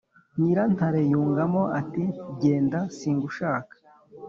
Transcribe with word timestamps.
nyirantare 0.39 0.99
yungamo 1.11 1.63
ati: 1.79 2.05
genda 2.41 2.79
nsingushaka 2.89 3.73